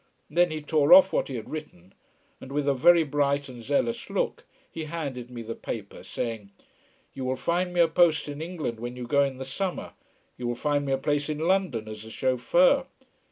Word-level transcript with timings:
Then 0.31 0.49
he 0.49 0.63
tore 0.63 0.93
off 0.93 1.13
what 1.13 1.27
he 1.27 1.35
had 1.35 1.51
written, 1.51 1.93
and 2.39 2.51
with 2.51 2.67
a 2.67 2.73
very 2.73 3.03
bright 3.03 3.47
and 3.47 3.61
zealous 3.61 4.09
look 4.09 4.45
he 4.71 4.85
handed 4.85 5.29
me 5.29 5.43
the 5.43 5.53
paper 5.53 6.01
saying: 6.03 6.49
"You 7.13 7.23
will 7.23 7.35
find 7.35 7.71
me 7.71 7.81
a 7.81 7.87
post 7.87 8.27
in 8.27 8.41
England, 8.41 8.79
when 8.79 8.95
you 8.95 9.05
go 9.05 9.23
in 9.23 9.37
the 9.37 9.45
summer? 9.45 9.93
You 10.39 10.47
will 10.47 10.55
find 10.55 10.87
me 10.87 10.91
a 10.91 10.97
place 10.97 11.29
in 11.29 11.37
London 11.37 11.87
as 11.87 12.03
a 12.03 12.09
chauffeur 12.09 12.87